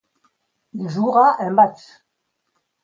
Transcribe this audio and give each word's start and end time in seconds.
Il 0.73 0.89
jouera 0.89 1.35
un 1.43 1.51
match. 1.51 1.83